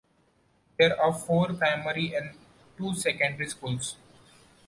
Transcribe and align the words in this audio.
There 0.79 0.99
are 0.99 1.13
four 1.13 1.53
primary 1.53 2.15
and 2.15 2.31
two 2.75 2.95
secondary 2.95 3.47
schools. 3.49 3.97